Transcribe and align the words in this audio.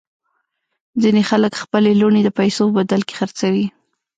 ځینې 1.01 1.21
خلک 1.29 1.53
خپلې 1.63 1.91
لوڼې 1.99 2.21
د 2.23 2.29
پیسو 2.39 2.63
په 2.69 2.73
بدل 2.79 3.01
کې 3.07 3.13
خرڅوي. 3.19 3.65